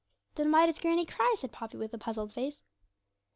'Then 0.33 0.51
why 0.51 0.65
does 0.65 0.79
granny 0.79 1.05
cry?' 1.05 1.35
said 1.37 1.51
Poppy, 1.51 1.77
with 1.77 1.93
a 1.93 1.97
puzzled 1.99 2.33
face. 2.33 2.59